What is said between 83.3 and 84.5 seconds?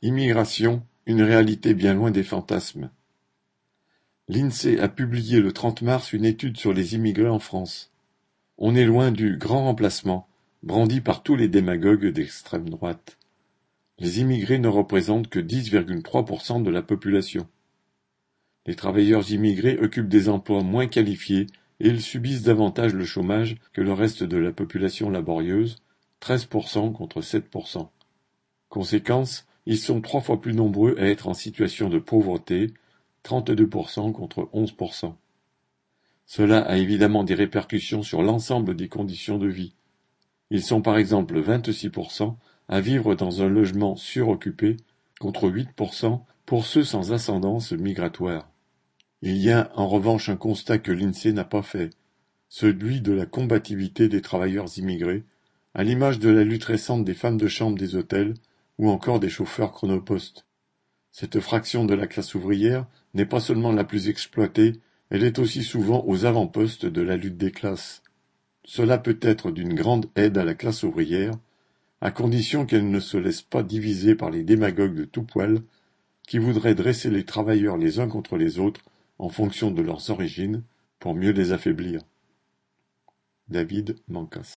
David Mancas